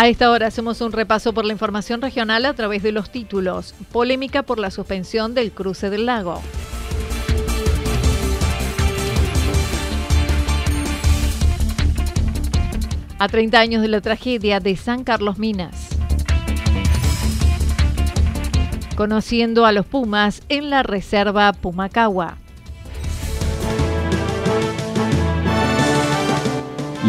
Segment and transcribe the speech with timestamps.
[0.00, 3.74] A esta hora hacemos un repaso por la información regional a través de los títulos.
[3.90, 6.40] Polémica por la suspensión del cruce del lago.
[13.18, 15.88] A 30 años de la tragedia de San Carlos Minas.
[18.94, 22.38] Conociendo a los Pumas en la reserva Pumacagua.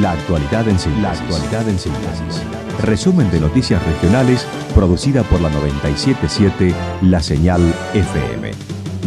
[0.02, 1.04] La actualidad en síntesis.
[1.04, 2.59] La actualidad en síntesis.
[2.82, 7.62] Resumen de noticias regionales producida por la 977 La Señal
[7.94, 8.52] FM.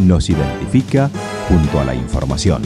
[0.03, 1.09] Nos identifica
[1.49, 2.61] junto a la información.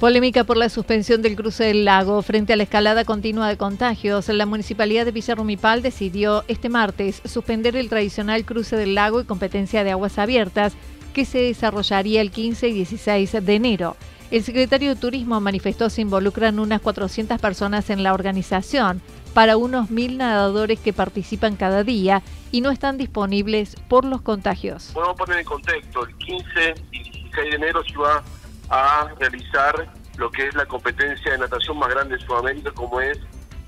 [0.00, 4.28] Polémica por la suspensión del cruce del lago frente a la escalada continua de contagios.
[4.28, 9.84] La municipalidad de Villarrumipal decidió este martes suspender el tradicional cruce del lago y competencia
[9.84, 10.74] de aguas abiertas
[11.12, 13.96] que se desarrollaría el 15 y 16 de enero.
[14.30, 19.00] El secretario de Turismo manifestó se involucran unas 400 personas en la organización
[19.32, 24.90] para unos mil nadadores que participan cada día y no están disponibles por los contagios.
[24.92, 28.22] Podemos poner en contexto, el 15 y 16 de enero se va
[28.68, 33.18] a realizar lo que es la competencia de natación más grande de Sudamérica, como es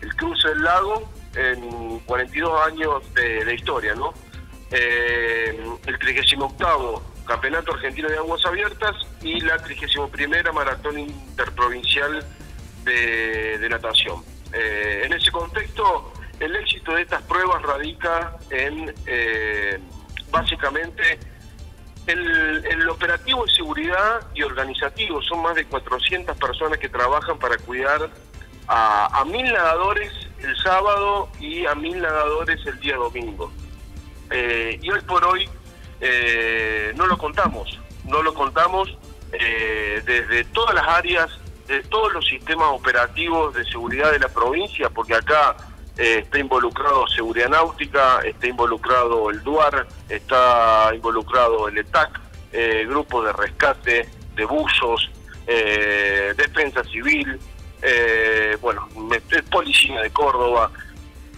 [0.02, 4.12] el cruce del lago en 42 años de, historia, ¿no?
[4.72, 6.36] Eh, el 38
[7.26, 12.24] Campeonato Argentino de Aguas Abiertas y la 31 Maratón Interprovincial
[12.84, 14.22] de, Natación.
[14.52, 19.78] Eh, en ese contexto, el éxito de estas pruebas radica en, eh,
[20.30, 21.20] básicamente,
[22.06, 25.22] el, operativo de seguridad y organizativo.
[25.22, 28.10] Son más de 400 personas que trabajan para cuidar
[28.66, 33.52] a, mil nadadores el sábado y a mil nadadores el día domingo.
[34.30, 35.48] Eh, y hoy por hoy
[36.00, 38.96] eh, no lo contamos, no lo contamos
[39.32, 41.30] eh, desde todas las áreas,
[41.66, 45.56] de todos los sistemas operativos de seguridad de la provincia, porque acá
[45.98, 52.18] eh, está involucrado Seguridad Náutica, está involucrado el DUAR, está involucrado el ETAC,
[52.88, 55.10] grupos de rescate, de buzos,
[56.36, 57.38] defensa civil,
[58.60, 58.88] bueno,
[59.50, 60.72] policía de Córdoba,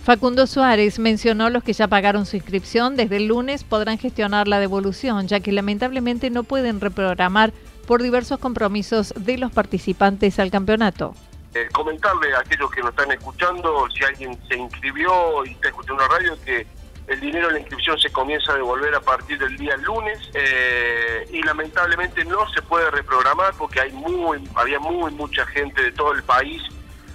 [0.04, 4.58] Facundo Suárez mencionó los que ya pagaron su inscripción desde el lunes podrán gestionar la
[4.58, 7.52] devolución, ya que lamentablemente no pueden reprogramar
[7.86, 11.14] por diversos compromisos de los participantes al campeonato.
[11.54, 16.02] Eh, comentarle a aquellos que nos están escuchando, si alguien se inscribió y está escuchando
[16.02, 16.66] la radio, que
[17.06, 21.28] el dinero de la inscripción se comienza a devolver a partir del día lunes eh,
[21.30, 26.12] y lamentablemente no se puede reprogramar porque hay muy, había muy mucha gente de todo
[26.12, 26.60] el país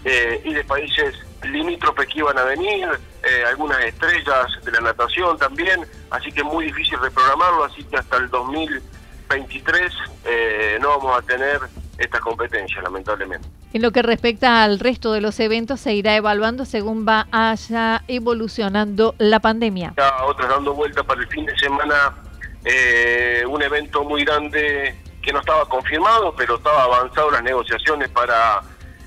[0.06, 2.88] eh, y de países limítrofes que iban a venir,
[3.24, 8.18] eh, algunas estrellas de la natación también, así que muy difícil reprogramarlo, así que hasta
[8.18, 9.92] el 2023
[10.26, 11.60] eh, no vamos a tener
[11.98, 13.48] esta competencia, lamentablemente.
[13.74, 18.04] En lo que respecta al resto de los eventos, se irá evaluando según va haya
[18.08, 19.94] evolucionando la pandemia.
[20.26, 22.16] Otra dando vuelta para el fin de semana,
[22.64, 28.62] eh, un evento muy grande que no estaba confirmado, pero estaba avanzado las negociaciones para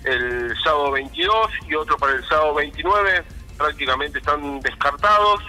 [0.04, 3.24] el sábado 22 y otro para el sábado 29.
[3.56, 5.40] Prácticamente están descartados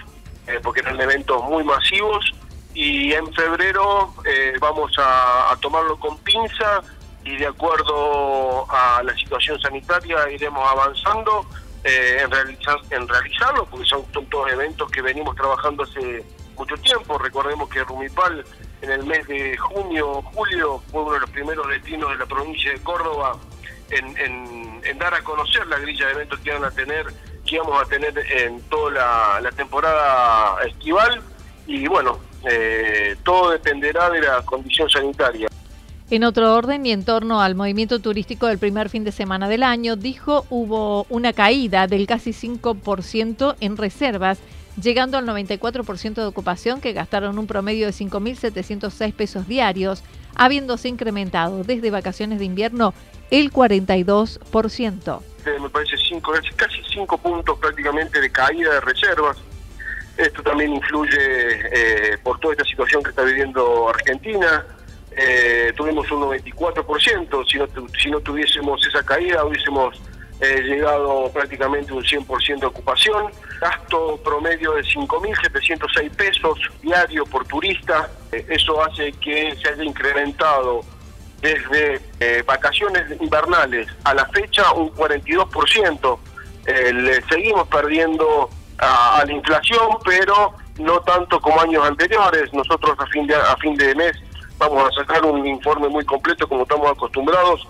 [0.46, 2.32] eh, porque eran eventos muy masivos
[2.74, 6.82] y en febrero eh, vamos a, tomarlo con pinza
[7.24, 11.46] y de acuerdo a la situación sanitaria iremos avanzando
[11.84, 16.24] eh, en, realizar, en realizarlo porque son, todos eventos que venimos trabajando hace
[16.56, 17.18] mucho tiempo.
[17.18, 18.44] Recordemos que Rumipal
[18.80, 22.72] en el mes de junio, julio, fue uno de los primeros destinos de la provincia
[22.72, 23.36] de Córdoba
[23.92, 27.06] en, dar a conocer la grilla de eventos que iban a tener,
[27.44, 31.20] que íbamos a tener en toda la, temporada estival.
[31.66, 32.18] Y bueno,
[32.48, 35.48] eh, todo dependerá de la condición sanitaria.
[36.10, 39.62] En otro orden y en torno al movimiento turístico del primer fin de semana del
[39.62, 44.38] año, dijo hubo una caída del casi 5% en reservas,
[44.80, 50.02] llegando al 94% de ocupación que gastaron un promedio de 5.706 pesos diarios,
[50.34, 52.94] habiéndose incrementado desde vacaciones de invierno
[53.30, 55.20] el 42%.
[55.60, 59.38] Me parece cinco, casi 5 puntos prácticamente de caída de reservas.
[60.16, 64.64] Esto también influye eh, por toda esta situación que está viviendo Argentina
[65.16, 67.66] eh, tuvimos un 94%, si no,
[67.98, 70.00] si no tuviésemos esa caída hubiésemos
[70.42, 73.30] eh, llegado prácticamente un 100% de ocupación,
[73.60, 80.80] gasto promedio de 5.706 pesos diario por turista, eh, eso hace que se haya incrementado
[81.40, 82.00] desde
[82.44, 86.18] vacaciones invernales a la fecha un 42%,
[86.66, 88.48] le seguimos perdiendo
[88.78, 93.56] a, a la inflación, pero no tanto como años anteriores, nosotros a fin de, a
[93.56, 94.12] fin de mes
[94.58, 97.66] vamos a sacar un informe muy completo como estamos acostumbrados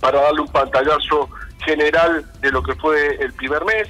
[0.00, 1.28] para darle un pantallazo
[1.64, 3.88] general de lo que fue el primer mes.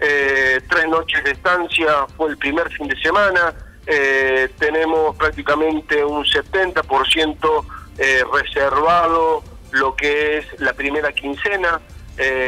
[0.00, 3.54] Eh, tres noches de estancia fue el primer fin de semana.
[3.86, 7.64] Eh, tenemos prácticamente un 70%
[7.98, 11.80] eh, reservado lo que es la primera quincena.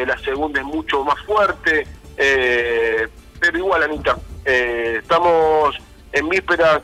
[0.06, 1.86] la segunda es mucho más fuerte.
[2.16, 5.76] pero igual, Anita, estamos
[6.12, 6.82] en vísperas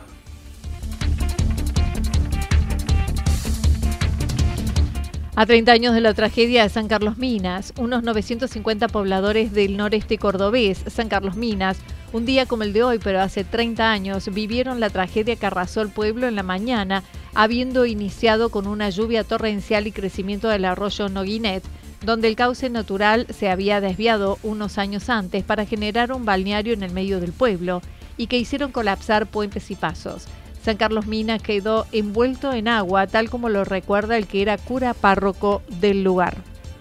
[5.38, 10.18] A 30 años de la tragedia de San Carlos Minas, unos 950 pobladores del noreste
[10.18, 11.78] cordobés, San Carlos Minas,
[12.12, 15.80] un día como el de hoy, pero hace 30 años, vivieron la tragedia que arrasó
[15.80, 17.04] el pueblo en la mañana,
[17.36, 21.62] habiendo iniciado con una lluvia torrencial y crecimiento del arroyo Noguinet,
[22.04, 26.82] donde el cauce natural se había desviado unos años antes para generar un balneario en
[26.82, 27.80] el medio del pueblo
[28.16, 30.26] y que hicieron colapsar puentes y pasos.
[30.62, 34.94] San Carlos Mina quedó envuelto en agua, tal como lo recuerda el que era cura
[34.94, 36.34] párroco del lugar.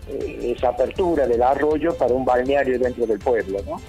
[0.10, 3.82] Eh, esa apertura del arroyo para un balneario dentro del pueblo, ¿no?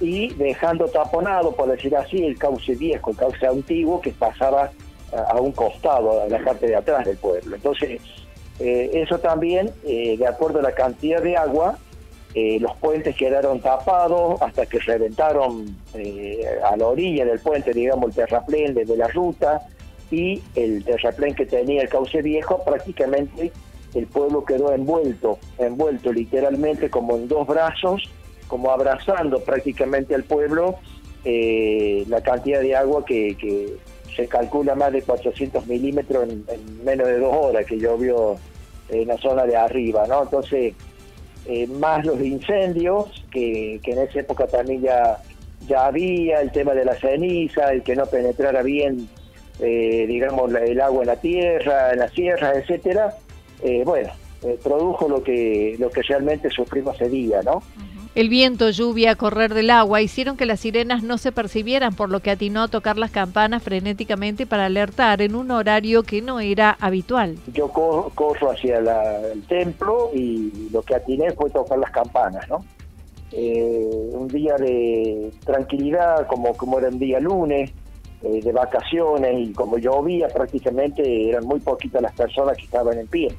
[0.00, 4.70] Y dejando taponado, por decir así, el cauce viejo, el cauce antiguo que pasaba
[5.12, 7.56] a un costado, a la parte de atrás del pueblo.
[7.56, 8.00] Entonces,
[8.58, 11.78] eh, eso también, eh, de acuerdo a la cantidad de agua,
[12.38, 18.10] eh, los puentes quedaron tapados hasta que reventaron eh, a la orilla del puente, digamos,
[18.10, 19.66] el terraplén desde la ruta
[20.10, 23.52] y el terraplén que tenía el cauce viejo, prácticamente
[23.94, 28.02] el pueblo quedó envuelto, envuelto literalmente como en dos brazos,
[28.48, 30.74] como abrazando prácticamente al pueblo
[31.24, 33.78] eh, la cantidad de agua que,
[34.14, 38.36] se calcula más de 400 milímetros en, en, menos de dos horas que llovió
[38.90, 40.22] en la zona de arriba, ¿no?
[40.22, 40.74] Entonces,
[41.48, 45.18] eh, más los incendios, que, en esa época también ya,
[45.66, 49.08] ya había, el tema de la ceniza, el que no penetrara bien,
[49.60, 53.14] eh, digamos, el agua en la tierra, en la sierra, etcétera,
[53.62, 54.10] eh, bueno,
[54.62, 57.62] produjo lo que, lo que realmente sufrimos ese día, ¿no?
[58.16, 62.20] El viento, lluvia, correr del agua hicieron que las sirenas no se percibieran, por lo
[62.20, 66.78] que atinó a tocar las campanas frenéticamente para alertar en un horario que no era
[66.80, 67.36] habitual.
[67.52, 72.64] Yo corro, hacia el templo y lo que atiné fue tocar las campanas, ¿no?
[73.32, 77.70] Eh, un día de tranquilidad, como, como era un día lunes,
[78.22, 83.08] eh, de vacaciones, y como llovía prácticamente eran muy poquitas las personas que estaban en
[83.08, 83.36] pie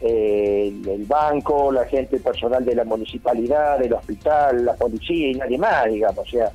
[0.00, 5.86] el, banco, la gente personal de la municipalidad, del hospital, la policía y nadie más,
[5.86, 6.26] digamos.
[6.26, 6.50] O sea,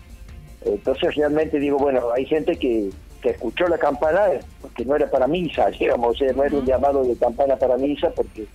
[0.65, 2.89] entonces realmente digo, bueno, hay gente que,
[3.21, 4.27] que escuchó la campana
[4.61, 7.77] porque no era para misa, digamos, o sea, no era un llamado de campana para
[7.77, 8.47] misa porque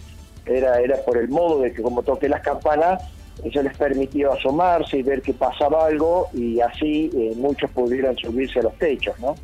[0.47, 3.02] era, era por el modo de que como toqué las campanas,
[3.44, 8.59] eso les permitió asomarse y ver que pasaba algo y así eh, muchos pudieran subirse
[8.59, 9.35] a los techos, ¿no?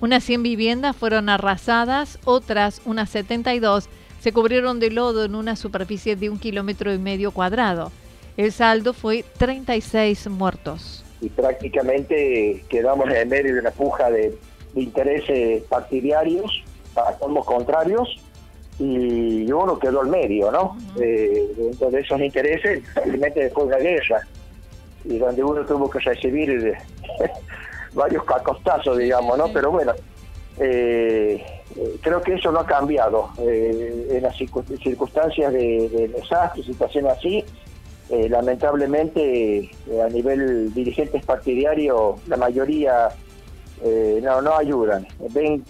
[0.00, 3.88] Unas 100 viviendas fueron arrasadas, otras, unas 72,
[4.20, 7.92] se cubrieron de lodo en una superficie de un kilómetro y medio cuadrado.
[8.36, 11.04] El saldo fue 36 muertos.
[11.20, 14.36] Y prácticamente quedamos en medio de una puja de,
[14.74, 18.20] intereses partidarios, para todos contrarios,
[18.78, 20.76] y uno quedó al medio, ¿no?
[21.00, 24.20] Eh, dentro de esos intereses, simplemente después de la guerra,
[25.04, 26.74] y donde uno tuvo que recibir
[27.94, 29.50] varios cacostazos, digamos, ¿no?
[29.50, 29.94] Pero bueno,
[30.58, 31.42] eh,
[32.00, 33.30] creo que eso no ha cambiado.
[33.38, 37.44] Eh, en las circunstancias de, desastre, situación así,
[38.08, 39.70] eh, lamentablemente
[40.04, 43.08] a nivel dirigentes partidarios, la mayoría
[43.82, 45.06] eh, no, no ayudan.
[45.30, 45.64] Ven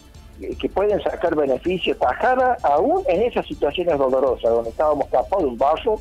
[0.59, 5.59] que pueden sacar beneficio tajada aún en esas situaciones dolorosas, donde estábamos tapados de un
[5.59, 6.01] vaso,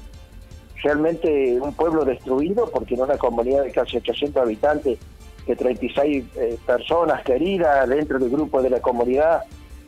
[0.83, 4.99] realmente un pueblo destruido, porque en una comunidad de casi 800 habitantes,
[5.45, 9.43] que 36 eh, personas queridas dentro del grupo de la comunidad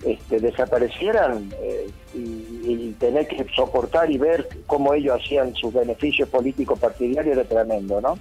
[0.06, 6.80] este, desaparecieran eh, y, tener que soportar y ver cómo ellos hacían sus beneficios políticos
[6.80, 8.18] partidarios era tremendo, ¿no?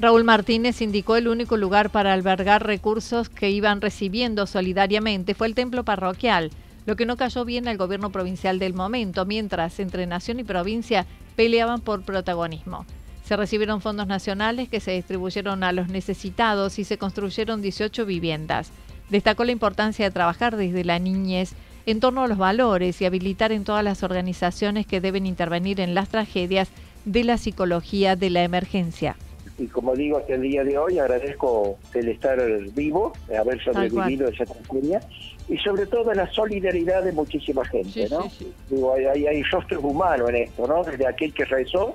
[0.00, 5.54] Raúl Martínez indicó el único lugar para albergar recursos que iban recibiendo solidariamente fue el
[5.54, 6.50] templo parroquial,
[6.86, 11.06] lo que no cayó bien al gobierno provincial del momento, mientras entre nación y provincia
[11.36, 12.86] peleaban por protagonismo.
[13.24, 18.72] Se recibieron fondos nacionales que se distribuyeron a los necesitados y se construyeron 18 viviendas.
[19.10, 21.54] Destacó la importancia de trabajar desde la niñez
[21.86, 25.94] en torno a los valores y habilitar en todas las organizaciones que deben intervenir en
[25.94, 26.68] las tragedias
[27.04, 29.16] de la psicología de la emergencia.
[29.58, 32.40] Y como digo hasta el día de hoy agradezco el estar
[32.74, 35.00] vivo, haber sobrevivido esa tragedia.
[35.48, 38.30] Y sobre todo la solidaridad de muchísima gente, ¿no?
[38.70, 40.84] Digo, hay, hay, rostros humanos en esto, ¿no?
[40.84, 41.94] Desde aquel que rezó,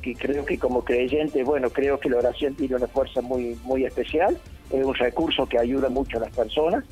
[0.00, 3.84] que creo que como creyente, bueno, creo que la oración tiene una fuerza muy, muy
[3.84, 4.38] especial,
[4.78, 6.84] es un recurso que ayuda mucho a las personas,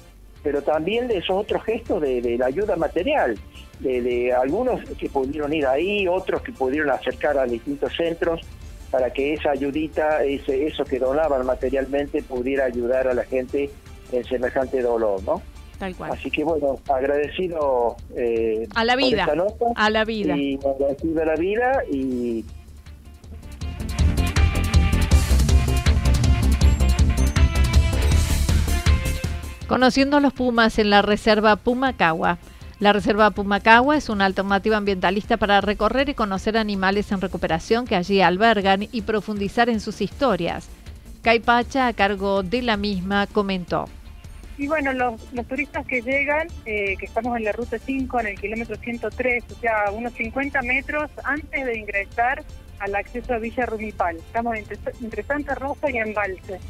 [0.43, 3.39] pero también de esos otros gestos de, de la ayuda material,
[3.81, 8.41] de, de algunos que pudieron ir ahí, otros que pudieron acercar a distintos centros,
[8.91, 13.71] para que esa ayudita, ese, eso que donaban materialmente, pudiera ayudar a la gente
[14.13, 15.41] en semejante dolor, ¿no?
[15.79, 16.13] Tal cual.
[16.13, 19.27] Así que bueno, agradecido eh, a la vida,
[19.75, 20.37] a la vida.
[20.37, 22.45] Y agradecido a la vida y
[29.73, 32.37] Conociendo a los Pumas en la reserva Pumacagua.
[32.79, 37.97] La Reserva Pumacagua es una alternativa ambientalista para recorrer y conocer animales en recuperación que
[37.97, 40.69] allí albergan y profundizar en sus historias.
[41.23, 43.87] Caipacha, a cargo de la misma, comentó.
[44.59, 48.39] Y bueno, los, turistas que llegan, eh, que estamos en la ruta 5, en el
[48.39, 52.45] kilómetro 103, o sea, unos 50 metros antes de ingresar
[52.79, 54.17] al acceso a Villa Rumipal.
[54.17, 56.61] Estamos entre, entre Santa Rosa y Embalse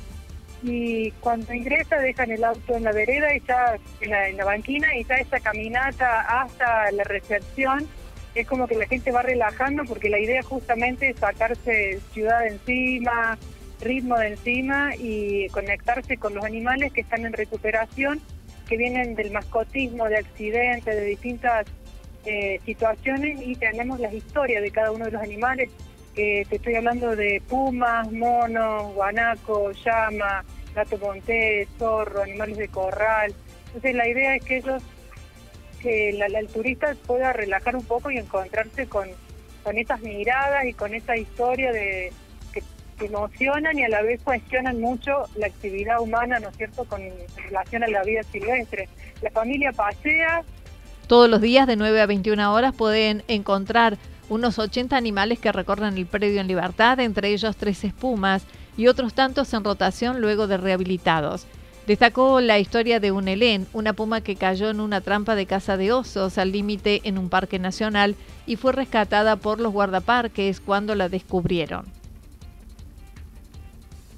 [0.62, 5.04] y cuando ingresa dejan el auto en la vereda y está en la, banquina y
[5.04, 7.88] ya esa caminata hasta la recepción
[8.34, 12.48] es como que la gente va relajando porque la idea justamente es sacarse ciudad de
[12.48, 13.38] encima,
[13.80, 18.20] ritmo de encima y conectarse con los animales que están en recuperación,
[18.68, 21.66] que vienen del mascotismo, de accidentes, de distintas
[22.24, 25.70] eh, situaciones y tenemos las historias de cada uno de los animales
[26.14, 33.34] te estoy hablando de pumas, monos, guanaco, llama, gato montés, zorro, animales de corral.
[33.66, 34.82] Entonces la idea es que ellos,
[35.80, 39.08] que el turista pueda relajar un poco y encontrarse con,
[39.62, 42.12] con estas miradas y con esa historia de
[42.52, 42.62] que,
[43.04, 47.02] emocionan y a la vez cuestionan mucho la actividad humana, ¿no es cierto?, con
[47.36, 48.88] relación a la vida silvestre.
[49.22, 50.44] La familia pasea.
[51.08, 53.98] Todos los días de 9 a 21 horas pueden encontrar
[54.32, 58.44] unos 80 animales que recorren el predio en libertad, entre ellos tres espumas
[58.76, 61.46] y otros tantos en rotación luego de rehabilitados.
[61.86, 65.76] Destacó la historia de un helén, una puma que cayó en una trampa de caza
[65.76, 68.14] de osos al límite en un parque nacional
[68.46, 71.84] y fue rescatada por los guardaparques cuando la descubrieron.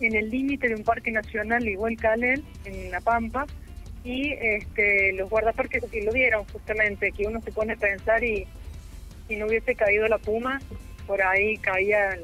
[0.00, 3.46] En el límite de un parque nacional, igual Calel, en La Pampa,
[4.04, 8.46] y este, los guardaparques lo vieron justamente, que uno se pone a pensar y
[9.28, 10.60] si no hubiese caído la puma,
[11.06, 12.18] por ahí caía,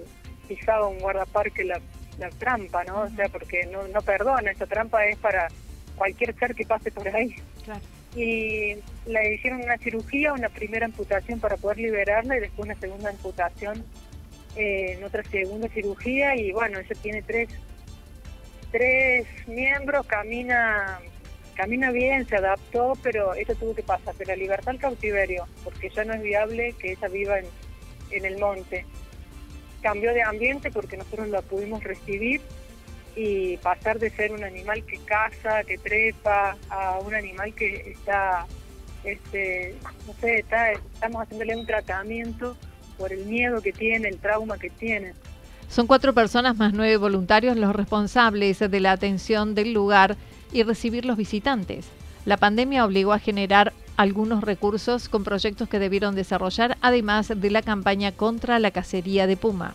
[0.48, 1.80] pisaba un guardaparque la,
[2.18, 3.02] la trampa, ¿no?
[3.02, 5.48] O sea, porque no, no perdona, esa trampa es para
[5.96, 7.34] cualquier ser que pase por ahí.
[8.16, 8.76] Y
[9.06, 13.84] le hicieron una cirugía, una primera amputación para poder liberarla y después una segunda amputación
[14.56, 17.50] eh, en otra segunda cirugía y bueno, ella tiene tres,
[18.72, 21.00] tres miembros, camina
[21.60, 25.90] camina bien, se adaptó, pero eso tuvo que pasar de la libertad al cautiverio, porque
[25.90, 27.44] ya no es viable que ella viva en,
[28.12, 28.86] en el monte.
[29.82, 32.40] Cambió de ambiente porque nosotros la pudimos recibir
[33.14, 38.46] y pasar de ser un animal que caza, que trepa, a un animal que está,
[39.04, 39.76] este,
[40.06, 42.56] no sé, está, estamos haciéndole un tratamiento
[42.96, 45.12] por el miedo que tiene, el trauma que tiene.
[45.68, 50.16] Son cuatro personas más nueve voluntarios los responsables de la atención del lugar
[50.52, 51.86] y recibir los visitantes.
[52.24, 57.62] La pandemia obligó a generar algunos recursos con proyectos que debieron desarrollar, además de la
[57.62, 59.74] campaña contra la cacería de puma.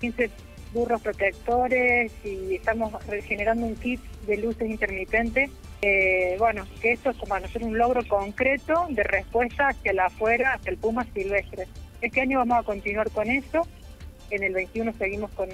[0.00, 0.30] 15
[0.72, 2.92] burros protectores y estamos
[3.24, 5.50] generando un kit de luces intermitentes.
[5.82, 10.54] Eh, bueno, que esto es como hacer un logro concreto de respuesta hacia la afuera,
[10.54, 11.66] hacia el puma silvestre.
[12.00, 13.66] Este año vamos a continuar con eso.
[14.30, 15.48] En el 21 seguimos con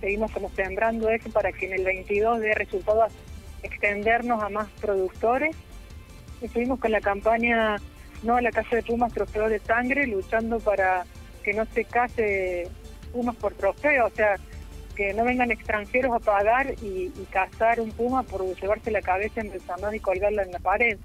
[0.00, 3.12] seguimos como sembrando eso para que en el 22 dé resultados
[3.62, 5.56] extendernos a más productores.
[6.40, 7.76] Estuvimos con la campaña
[8.22, 11.04] No a la Casa de Pumas Trofeo de Sangre, luchando para
[11.42, 12.68] que no se case
[13.12, 14.36] Pumas por trofeo, o sea,
[14.98, 19.52] que no vengan extranjeros a pagar y, cazar un puma por llevarse la cabeza en
[19.52, 20.98] el salón y colgarla en la pared.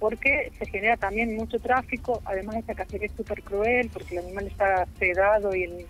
[0.00, 4.48] Porque se genera también mucho tráfico, además esta cacería es súper cruel porque el animal
[4.48, 5.86] está sedado y en,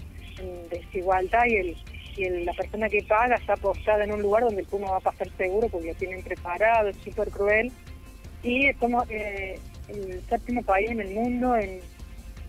[0.68, 1.76] desigualdad y, el,
[2.16, 5.00] y la persona que paga está postada en un lugar donde el puma va a
[5.00, 7.72] pasar seguro porque lo tienen preparado, es súper cruel.
[8.42, 11.80] Y somos eh, el séptimo país en el mundo en,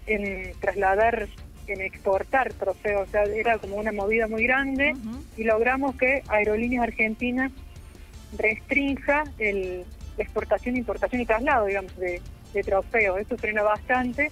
[0.07, 1.27] en trasladar
[1.67, 4.93] en exportar trofeos, o sea, era como una movida muy grande
[5.37, 7.51] y logramos que Aerolíneas Argentinas
[8.37, 9.85] restrinja el,
[10.17, 12.21] la exportación, importación y traslado, digamos, de,
[12.53, 13.19] de trofeos.
[13.19, 14.31] Eso frena bastante.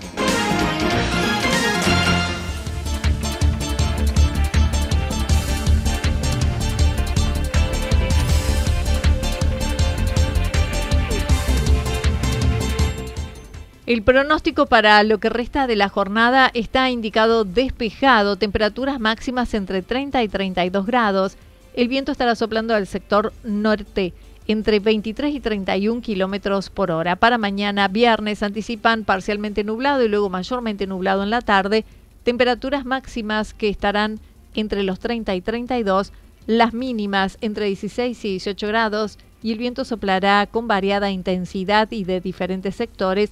[14.11, 20.21] Pronóstico para lo que resta de la jornada está indicado despejado, temperaturas máximas entre 30
[20.21, 21.37] y 32 grados.
[21.75, 24.13] El viento estará soplando al sector norte
[24.49, 27.15] entre 23 y 31 kilómetros por hora.
[27.15, 31.85] Para mañana, viernes, anticipan parcialmente nublado y luego mayormente nublado en la tarde.
[32.25, 34.19] Temperaturas máximas que estarán
[34.55, 36.11] entre los 30 y 32,
[36.47, 42.03] las mínimas entre 16 y 18 grados y el viento soplará con variada intensidad y
[42.03, 43.31] de diferentes sectores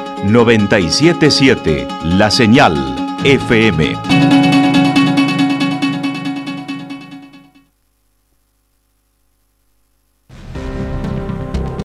[0.25, 2.75] 977 La Señal
[3.23, 4.50] FM.